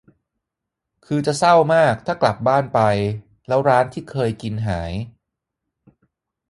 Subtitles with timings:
[1.05, 2.79] คือจะเศร้ามากถ้ากลับบ้านไป
[3.47, 4.93] แล้วร้านที่เคยกินหาย